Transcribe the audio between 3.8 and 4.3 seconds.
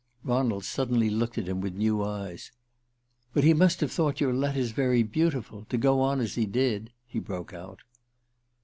have thought